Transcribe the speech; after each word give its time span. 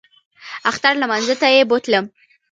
اختر 0.69 0.93
لمانځه 1.01 1.35
ته 1.41 1.47
یې 1.55 1.61
بوتلم. 1.69 2.05